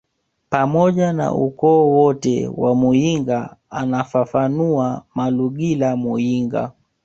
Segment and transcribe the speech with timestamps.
[0.49, 6.71] pamoja na ukoo wote wa muyinga anafafanua Malugila Muyinga